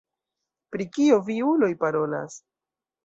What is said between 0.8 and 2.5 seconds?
kio vi uloj parolas?